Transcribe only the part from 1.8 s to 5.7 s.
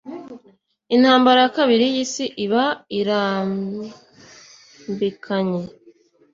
y'isi iba irambikanye.